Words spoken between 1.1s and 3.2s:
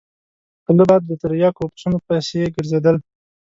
تریاکو او پسونو پسې ګرځېدل.